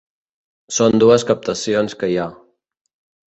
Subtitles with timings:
[0.77, 2.27] Són dues captacions que hi ha.